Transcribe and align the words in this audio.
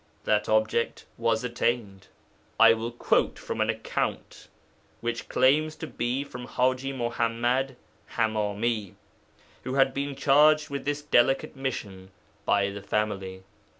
That 0.23 0.49
object 0.49 1.05
was 1.15 1.43
attained. 1.43 2.07
I 2.59 2.73
will 2.73 2.91
quote 2.91 3.37
from 3.37 3.61
an 3.61 3.69
account 3.69 4.47
which 4.99 5.29
claims 5.29 5.75
to 5.75 5.85
be 5.85 6.23
from 6.23 6.45
Haji 6.47 6.91
Muḥammad 6.91 7.75
Hamami, 8.15 8.95
who 9.63 9.75
had 9.75 9.93
been 9.93 10.15
charged 10.15 10.71
with 10.71 10.85
this 10.85 11.03
delicate 11.03 11.55
mission 11.55 12.09
by 12.47 12.71
the 12.71 12.81
family. 12.81 13.43